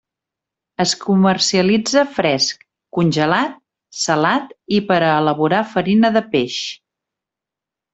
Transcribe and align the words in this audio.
Es 0.85 0.93
comercialitza 1.03 2.05
fresc, 2.15 2.65
congelat, 2.99 3.55
salat 4.07 4.59
i 4.79 4.83
per 4.91 5.01
a 5.05 5.15
elaborar 5.23 5.65
farina 5.79 6.17
de 6.21 6.29
peix. 6.37 6.61